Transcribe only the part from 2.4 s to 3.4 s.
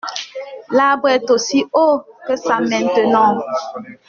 maintenant.